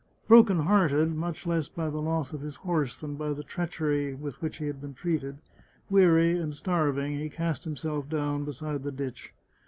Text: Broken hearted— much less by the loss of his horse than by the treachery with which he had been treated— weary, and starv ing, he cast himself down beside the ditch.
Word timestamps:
Broken 0.27 0.61
hearted— 0.61 1.13
much 1.13 1.45
less 1.45 1.69
by 1.69 1.87
the 1.91 2.01
loss 2.01 2.33
of 2.33 2.41
his 2.41 2.55
horse 2.55 2.99
than 2.99 3.17
by 3.17 3.33
the 3.33 3.43
treachery 3.43 4.15
with 4.15 4.41
which 4.41 4.57
he 4.57 4.65
had 4.65 4.81
been 4.81 4.95
treated— 4.95 5.37
weary, 5.91 6.39
and 6.39 6.53
starv 6.53 6.99
ing, 6.99 7.19
he 7.19 7.29
cast 7.29 7.65
himself 7.65 8.09
down 8.09 8.43
beside 8.43 8.81
the 8.81 8.91
ditch. 8.91 9.31